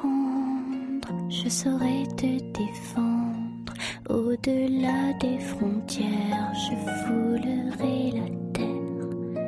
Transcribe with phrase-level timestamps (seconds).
[0.00, 3.74] rendre, je saurais te défendre.
[4.08, 6.74] Au-delà des frontières, je
[7.04, 9.40] foulerai la terre.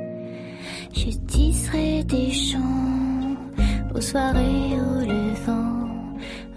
[0.92, 3.36] Je tisserai des chants
[3.94, 5.88] aux soirées au levant.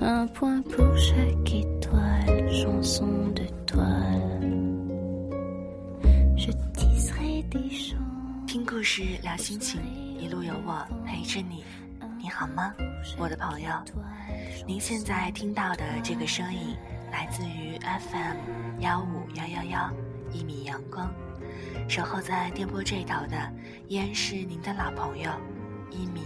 [0.02, 4.52] Un point pour chaque étoile, chanson de toile.
[6.36, 7.96] Je tisserai des chants.
[8.46, 9.82] 听故事聊心情，
[10.20, 11.64] 一路有我陪着你。
[12.23, 12.75] 你好吗，
[13.17, 13.71] 我的朋友？
[14.67, 16.77] 您现在听到的这个声音，
[17.11, 18.37] 来自于 FM
[18.81, 19.91] 幺五幺幺幺
[20.31, 21.11] 一米阳光。
[21.89, 23.53] 守候在电波这头的，
[23.89, 25.31] 依然是您的老朋友
[25.91, 26.21] 一米。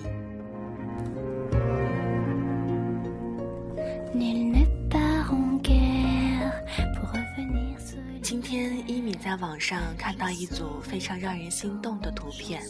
[8.25, 12.63] 今天一米在网上看到一组非常让人心动的图片，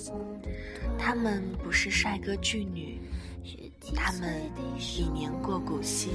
[0.99, 3.01] 他们不是帅哥巨女，
[3.95, 6.11] 他们已年过古稀，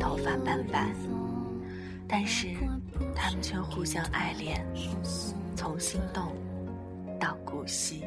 [0.00, 0.92] 头发斑白，
[2.08, 2.48] 但是
[3.14, 4.66] 他们却互相爱恋，
[5.54, 6.34] 从心动
[7.20, 8.02] 到古稀。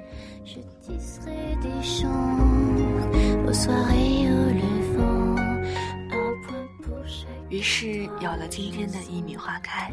[7.59, 9.91] 于是有了今天的一米花开。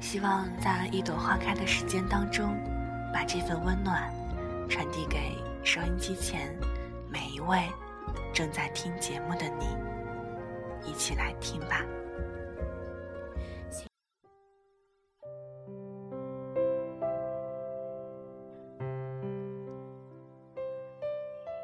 [0.00, 2.56] 希望在一朵花开的时间当中，
[3.12, 4.10] 把这份温暖
[4.66, 6.58] 传递给收音机前
[7.06, 7.68] 每一位
[8.32, 9.66] 正在听节目的你。
[10.90, 11.84] 一起来听吧。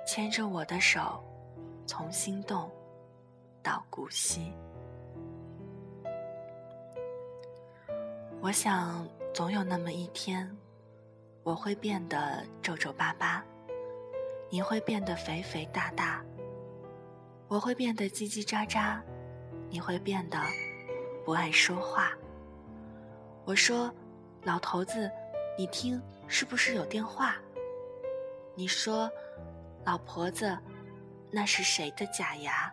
[0.07, 1.25] 牵着我的手，
[1.87, 2.71] 从心动
[3.63, 4.53] 到古稀。
[8.47, 10.49] 我想，总有那么一天，
[11.43, 13.45] 我会变得皱皱巴巴，
[14.49, 16.25] 你会变得肥肥大大，
[17.49, 19.01] 我会变得叽叽喳喳，
[19.69, 20.39] 你会变得
[21.25, 22.13] 不爱说话。
[23.45, 23.93] 我说
[24.47, 25.11] ：“老头子，
[25.59, 27.35] 你听，是不是有电话？”
[28.55, 29.11] 你说
[29.85, 30.57] ：“老婆子，
[31.33, 32.73] 那是谁的假牙？”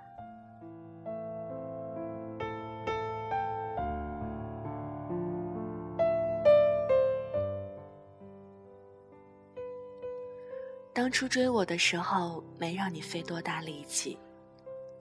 [11.04, 14.18] 当初追我的时候，没让你费多大力气，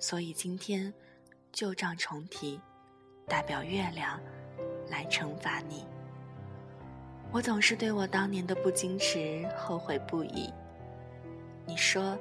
[0.01, 0.93] 所以今天
[1.53, 2.61] 旧账重提，
[3.29, 4.19] 代表月亮
[4.91, 5.87] 来惩罚你。
[7.31, 10.53] 我总是对我当年的不矜持后悔不已。
[11.65, 12.19] 你说，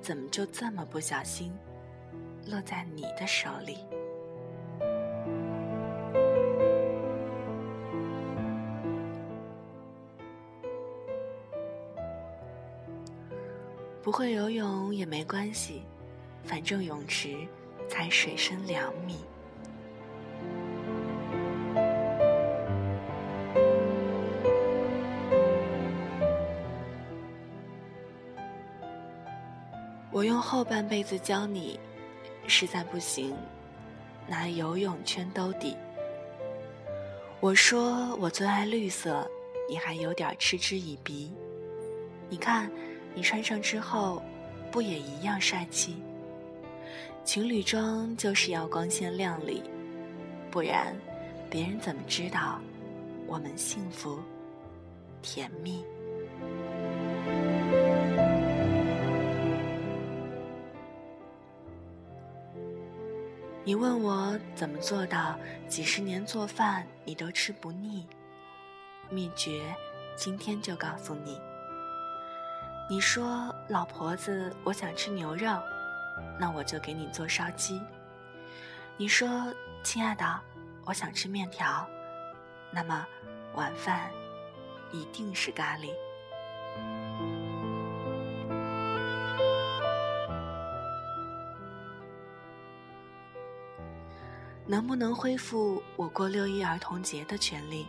[0.00, 1.52] 怎么就这么不小心，
[2.46, 3.78] 落在你的手里？
[14.16, 15.82] 会游泳也没关系，
[16.44, 17.36] 反正泳池
[17.88, 19.16] 才水深两米。
[30.12, 31.80] 我用后半辈子教你，
[32.46, 33.34] 实在不行，
[34.28, 35.76] 拿游泳圈兜底。
[37.40, 39.28] 我说我最爱绿色，
[39.68, 41.32] 你还有点嗤之以鼻。
[42.30, 42.70] 你看。
[43.14, 44.20] 你穿上之后，
[44.72, 46.02] 不也一样帅气？
[47.24, 49.62] 情侣装就是要光鲜亮丽，
[50.50, 50.94] 不然
[51.48, 52.60] 别人怎么知道
[53.26, 54.18] 我们幸福
[55.22, 55.84] 甜蜜？
[63.64, 65.38] 你问我怎么做到
[65.68, 68.06] 几十年做饭你都吃不腻？
[69.08, 69.62] 秘诀，
[70.16, 71.38] 今天就告诉你。
[72.86, 75.58] 你说老婆子，我想吃牛肉，
[76.38, 77.80] 那我就给你做烧鸡。
[78.98, 79.52] 你说
[79.82, 80.40] 亲爱的，
[80.84, 81.88] 我想吃面条，
[82.70, 83.06] 那么
[83.54, 84.10] 晚饭
[84.92, 85.90] 一定是咖喱。
[94.66, 97.86] 能不能恢复我过六一儿童节的权利？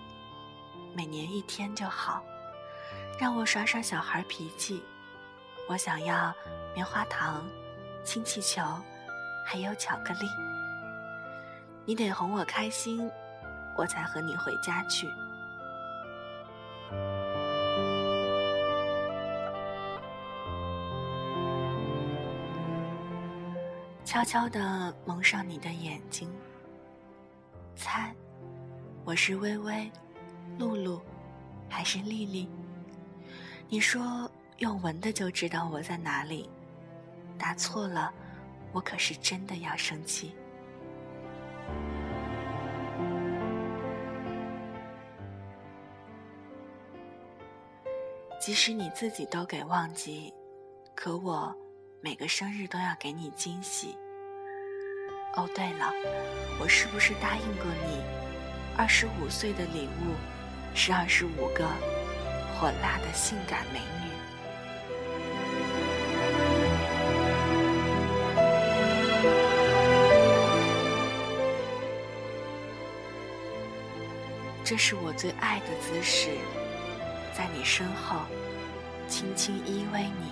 [0.96, 2.24] 每年一天就好。
[3.18, 4.84] 让我耍耍小孩脾气，
[5.68, 6.34] 我想要
[6.76, 7.44] 棉花糖、
[8.04, 8.62] 氢气球，
[9.46, 10.28] 还有巧克力。
[11.86, 13.10] 你得哄我开心，
[13.76, 15.10] 我才和你回家去。
[24.04, 26.32] 悄悄地蒙上你的眼睛，
[27.76, 28.14] 猜，
[29.04, 29.92] 我是微微、
[30.60, 31.02] 露露，
[31.68, 32.48] 还是丽丽？
[33.68, 34.30] 你说
[34.60, 36.50] 用闻的就知道我在哪里，
[37.38, 38.14] 答错了，
[38.72, 40.34] 我可是真的要生气。
[48.40, 50.34] 即使你自己都给忘记，
[50.96, 51.54] 可我
[52.00, 53.98] 每个生日都要给你惊喜。
[55.36, 55.92] 哦，对了，
[56.62, 58.02] 我是不是答应过你，
[58.78, 60.16] 二十五岁的礼物
[60.74, 61.68] 是二十五个
[62.56, 64.05] 火辣的性感美女？
[74.66, 76.30] 这是我最爱的姿势。
[77.38, 78.22] 在你身后，
[79.08, 80.32] 轻轻依偎你。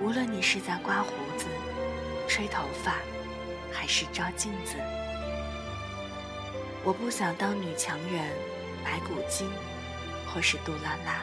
[0.00, 1.46] 无论你是在刮胡子、
[2.28, 2.94] 吹头发，
[3.72, 4.76] 还是照镜子，
[6.84, 8.22] 我不想当女强人、
[8.84, 9.50] 白骨精，
[10.32, 11.22] 或是杜拉拉。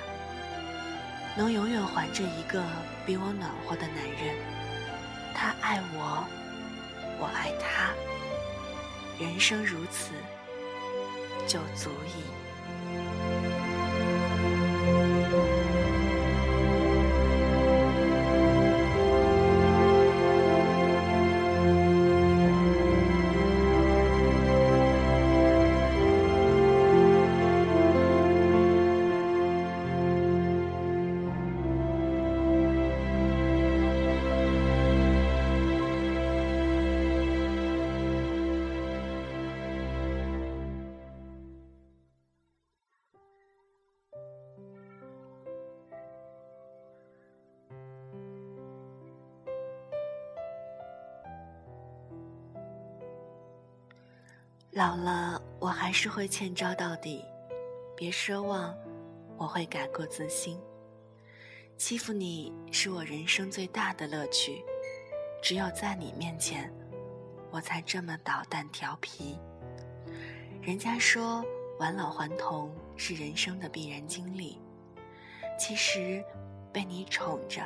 [1.37, 2.61] 能永远环着一个
[3.05, 4.35] 比我暖和的男人，
[5.33, 6.27] 他爱我，
[7.19, 7.93] 我爱他，
[9.17, 10.11] 人生如此，
[11.47, 12.42] 就足以。
[54.75, 57.23] 老了，我还是会欠招到底，
[57.95, 58.75] 别奢望
[59.37, 60.59] 我会改过自新。
[61.77, 64.65] 欺负你是我人生最大的乐趣，
[65.43, 66.73] 只有在你面前，
[67.51, 69.37] 我才这么捣蛋调皮。
[70.59, 71.45] 人家说
[71.77, 74.59] 返老还童是人生的必然经历，
[75.59, 76.25] 其实
[76.71, 77.61] 被你宠着，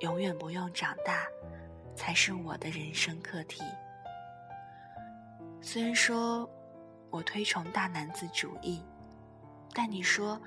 [0.00, 1.26] 永远不用长大，
[1.94, 3.62] 才是我的人生课题。
[5.66, 6.46] 虽然说，
[7.08, 8.82] 我推崇大男子主义，
[9.72, 10.38] 但你说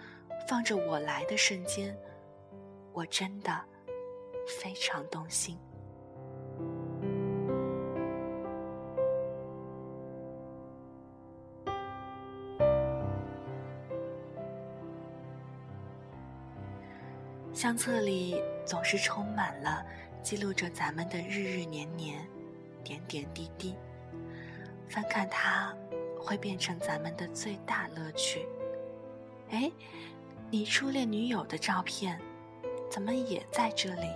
[0.48, 1.98] 放着我来的瞬间，
[2.94, 3.52] 我真的
[4.62, 5.58] 非常动心。
[17.52, 19.84] 相册里总是充满了
[20.22, 22.24] 记录着咱们的日日年年、
[22.84, 23.76] 点点滴滴。
[24.90, 25.74] 翻看它，
[26.20, 28.48] 会变成咱们的最大乐趣。
[29.50, 29.72] 哎，
[30.50, 32.20] 你初恋女友的照片，
[32.90, 34.08] 怎么也在这里？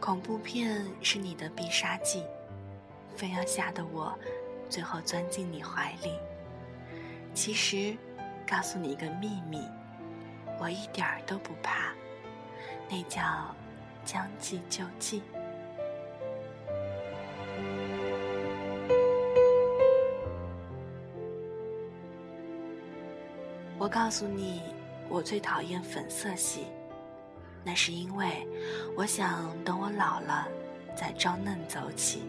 [0.00, 2.24] 恐怖片是你的必杀技，
[3.14, 4.18] 非要吓得我
[4.70, 6.18] 最后钻进你怀里。
[7.34, 7.94] 其实，
[8.46, 9.60] 告诉你一个秘密，
[10.58, 11.92] 我一点儿都不怕。
[12.88, 13.22] 那叫
[14.04, 15.22] 将计就计。
[23.78, 24.62] 我告诉你，
[25.08, 26.66] 我最讨厌粉色系，
[27.64, 28.46] 那是因为
[28.96, 30.48] 我想等我老了
[30.96, 32.22] 再装嫩走起。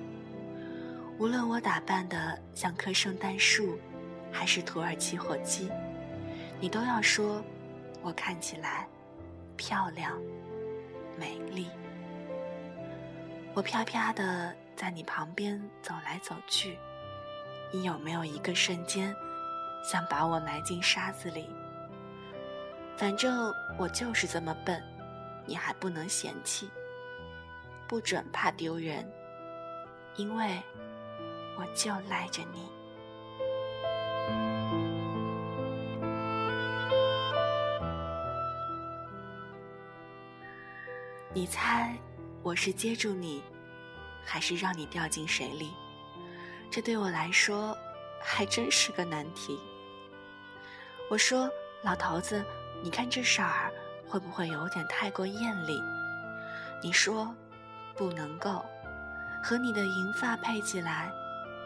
[1.18, 3.78] 无论我打扮的像棵圣诞树，
[4.32, 5.70] 还是土耳其火鸡，
[6.62, 7.44] 你都要说
[8.04, 8.88] 我看起来
[9.58, 10.22] 漂亮。
[11.20, 11.68] 美丽，
[13.54, 16.78] 我飘飘的在你旁边走来走去，
[17.74, 19.14] 你有没有一个瞬间
[19.84, 21.50] 想把我埋进沙子里？
[22.96, 24.82] 反正我就是这么笨，
[25.46, 26.70] 你还不能嫌弃，
[27.86, 29.06] 不准怕丢人，
[30.16, 30.62] 因为
[31.58, 32.79] 我就赖着你。
[41.32, 41.96] 你猜，
[42.42, 43.44] 我是接住你，
[44.26, 45.76] 还是让你掉进水里？
[46.72, 47.78] 这对我来说
[48.20, 49.60] 还真是个难题。
[51.08, 51.48] 我说
[51.86, 52.44] ：“老头子，
[52.82, 53.72] 你看这色儿
[54.08, 55.80] 会不会有点太过艳丽？”
[56.82, 57.32] 你说
[57.96, 58.66] ：“不能够，
[59.44, 61.12] 和你的银发配起来，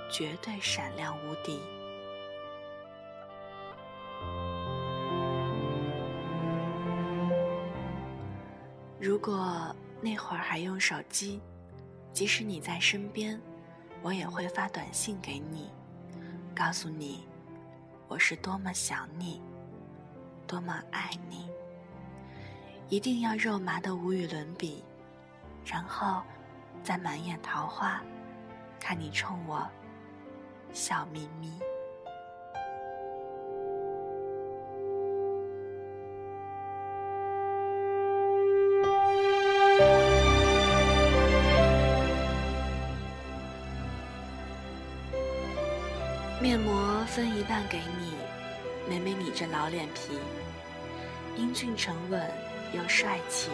[0.10, 1.62] 绝对闪亮无敌。”
[9.04, 11.42] 如果那会儿还用手机，
[12.14, 13.38] 即使你在身边，
[14.02, 15.70] 我也会发短信给你，
[16.56, 17.28] 告诉你
[18.08, 19.42] 我是多么想你。
[20.48, 21.50] 多么爱你，
[22.88, 24.82] 一定要肉麻的无与伦比，
[25.66, 26.22] 然后
[26.82, 28.02] 再满眼桃花，
[28.80, 29.70] 看你冲我
[30.72, 31.60] 笑眯眯。
[47.16, 48.16] 分一半给你，
[48.90, 50.18] 美美你这老脸皮，
[51.38, 52.20] 英俊沉稳
[52.74, 53.52] 又帅气，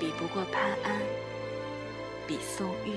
[0.00, 0.98] 比不过潘安，
[2.26, 2.94] 比宋玉，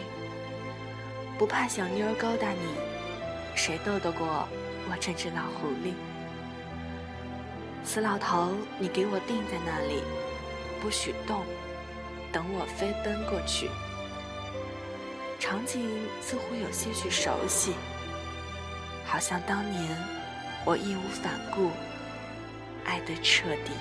[1.37, 2.69] 不怕小妞勾搭你，
[3.53, 4.47] 谁斗得过
[4.89, 5.93] 我这只老狐狸？
[7.83, 10.01] 死老头，你给我定在那里，
[10.79, 11.43] 不许动，
[12.31, 13.69] 等我飞奔过去。
[15.37, 17.73] 场景似乎有些许熟悉。
[19.09, 19.97] 好像当年
[20.63, 21.71] 我义无反顾，
[22.85, 23.71] 爱得彻底。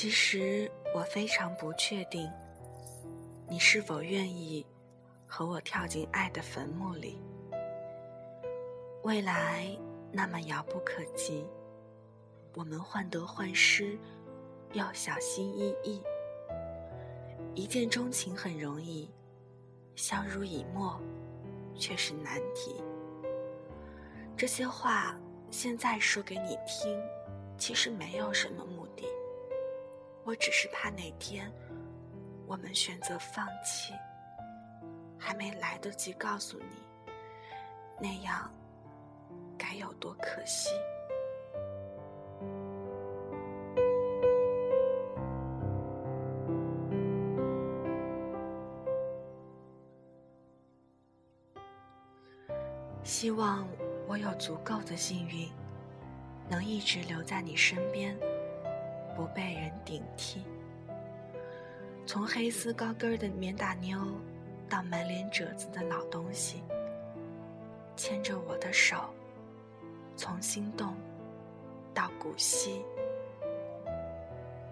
[0.00, 2.30] 其实我非常不确定，
[3.48, 4.64] 你是否愿意
[5.26, 7.20] 和我跳进爱的坟墓里。
[9.02, 9.76] 未来
[10.12, 11.44] 那么遥不可及，
[12.54, 13.98] 我们患得患失，
[14.72, 16.00] 要小心翼翼。
[17.56, 19.10] 一见钟情很容易，
[19.96, 21.02] 相濡以沫
[21.74, 22.76] 却是难题。
[24.36, 25.18] 这些话
[25.50, 26.96] 现在说给你听，
[27.58, 28.64] 其实没有什么。
[30.28, 31.50] 我只是怕哪天
[32.46, 33.94] 我们选择放弃，
[35.18, 36.82] 还没来得及告诉你，
[37.98, 38.52] 那样
[39.56, 40.68] 该有多可惜。
[53.02, 53.66] 希望
[54.06, 55.50] 我有足够的幸运，
[56.50, 58.14] 能一直留在你身边。
[59.18, 60.44] 不被人顶替。
[62.06, 63.98] 从黑丝高跟的棉大妞，
[64.68, 66.62] 到满脸褶子的老东西，
[67.96, 69.12] 牵着我的手，
[70.14, 70.94] 从心动
[71.92, 72.84] 到古稀。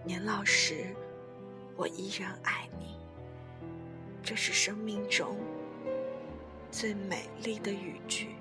[0.05, 0.95] 年老时，
[1.75, 2.95] 我依然爱你。
[4.23, 5.37] 这是生命中
[6.71, 8.36] 最美丽的语句。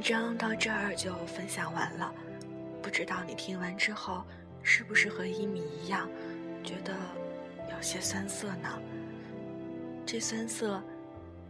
[0.00, 2.10] 文章到这儿就分享完了，
[2.82, 4.24] 不知道你听完之后
[4.62, 6.08] 是不是和一米一样，
[6.64, 6.94] 觉得
[7.70, 8.80] 有些酸涩呢？
[10.06, 10.82] 这酸涩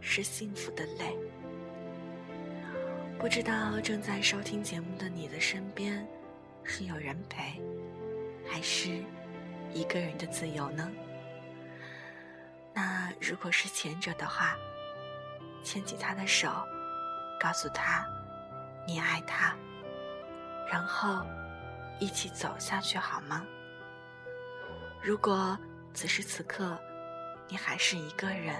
[0.01, 1.15] 是幸福的泪。
[3.17, 6.05] 不知道正在收听节目的你的身边
[6.61, 7.61] 是有人陪，
[8.45, 9.01] 还是
[9.71, 10.91] 一个人的自由呢？
[12.73, 14.57] 那如果是前者的话，
[15.63, 16.51] 牵起他的手，
[17.39, 18.05] 告诉他。
[18.91, 19.55] 你爱他，
[20.69, 21.25] 然后
[21.97, 23.45] 一起走下去好吗？
[25.01, 25.57] 如果
[25.93, 26.77] 此时此刻
[27.47, 28.53] 你还是一个人，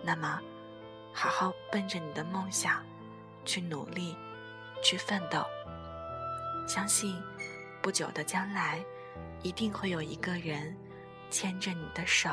[0.00, 0.40] 那么
[1.12, 2.84] 好好奔着你的梦想
[3.44, 4.16] 去努力，
[4.80, 5.44] 去奋斗。
[6.68, 7.20] 相信
[7.82, 8.80] 不久的将来，
[9.42, 10.72] 一定会有一个人
[11.30, 12.30] 牵着你的手，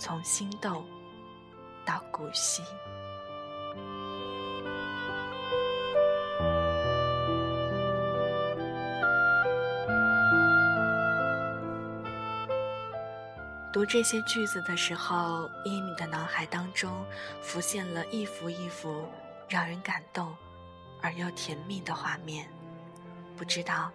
[0.00, 0.84] 从心动
[1.84, 2.64] 到古稀。
[13.74, 17.04] 读这些句子的时候，伊米的脑海当中
[17.42, 19.04] 浮现了一幅一幅
[19.48, 20.32] 让人感动
[21.02, 22.48] 而又甜蜜的画面。
[23.36, 23.90] 不知道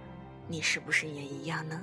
[0.50, 1.82] 你是不是也一样呢？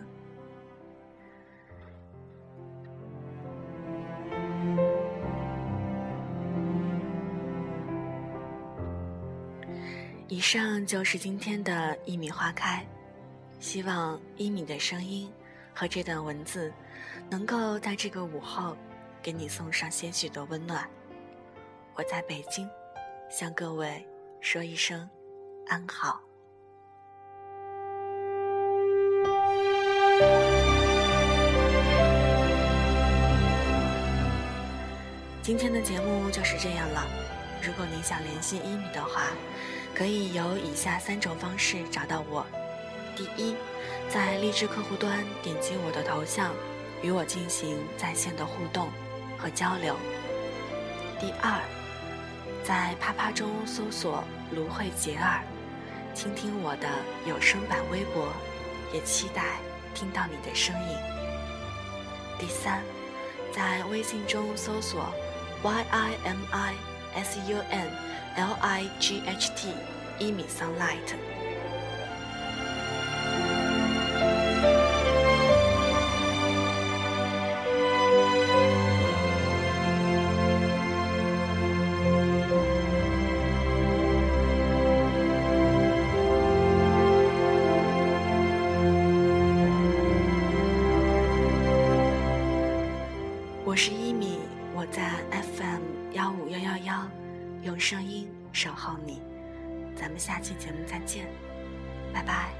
[10.28, 12.86] 以上就是今天的一米花开，
[13.58, 15.32] 希望一米的声音
[15.72, 16.70] 和这段文字，
[17.28, 18.76] 能够在这个午后，
[19.20, 20.88] 给你送上些许的温暖。
[21.94, 22.68] 我在北京，
[23.28, 24.06] 向各位
[24.40, 25.08] 说一声
[25.66, 26.20] 安好。
[35.42, 37.06] 今天的节目就是这样了。
[37.62, 39.30] 如果您想联系一米的话，
[39.94, 42.46] 可以有以下三种方式找到我：
[43.16, 43.56] 第一，
[44.08, 46.52] 在荔枝客户端点击我的头像，
[47.06, 48.88] 与我进行在线的互动
[49.38, 49.94] 和交流；
[51.20, 51.60] 第二，
[52.64, 55.40] 在啪啪中搜索“芦荟结耳”，
[56.12, 56.88] 倾听我的
[57.24, 58.26] 有声版微博，
[58.92, 59.60] 也期待
[59.94, 60.98] 听到你的声音；
[62.40, 62.82] 第三，
[63.52, 65.06] 在微信中搜索
[65.62, 66.74] “y i m i
[67.14, 67.88] s u n”。
[68.36, 69.72] L I G H T，
[70.18, 71.16] 一米 sunlight。
[99.04, 99.20] 你，
[99.94, 101.26] 咱们下期节目再见，
[102.12, 102.55] 拜拜。